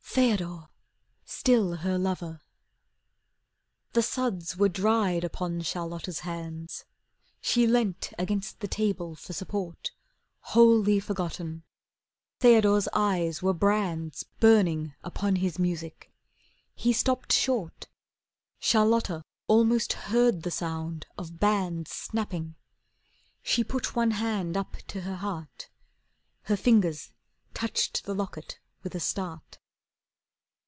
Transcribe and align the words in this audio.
Theodore, 0.13 0.67
still 1.23 1.75
her 1.77 1.97
lover! 1.97 2.41
The 3.93 4.01
suds 4.01 4.57
were 4.57 4.67
dried 4.67 5.23
upon 5.23 5.61
Charlotta's 5.61 6.19
hands, 6.19 6.83
She 7.39 7.65
leant 7.65 8.11
against 8.19 8.59
the 8.59 8.67
table 8.67 9.15
for 9.15 9.31
support, 9.31 9.91
Wholly 10.39 10.99
forgotten. 10.99 11.63
Theodore's 12.41 12.89
eyes 12.91 13.41
were 13.41 13.53
brands 13.53 14.25
Burning 14.41 14.93
upon 15.01 15.37
his 15.37 15.57
music. 15.57 16.11
He 16.75 16.91
stopped 16.91 17.31
short. 17.31 17.87
Charlotta 18.59 19.23
almost 19.47 19.93
heard 19.93 20.43
the 20.43 20.51
sound 20.51 21.07
of 21.17 21.39
bands 21.39 21.89
Snapping. 21.91 22.55
She 23.41 23.63
put 23.63 23.95
one 23.95 24.11
hand 24.11 24.57
up 24.57 24.75
to 24.89 25.01
her 25.03 25.15
heart, 25.15 25.69
Her 26.41 26.57
fingers 26.57 27.13
touched 27.53 28.03
the 28.03 28.13
locket 28.13 28.59
with 28.83 28.93
a 28.93 28.99
start. 28.99 29.57